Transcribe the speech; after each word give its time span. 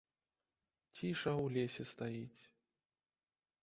Ціша 0.95 1.31
ў 1.43 1.45
лесе 1.59 1.83
стаіць. 1.93 2.41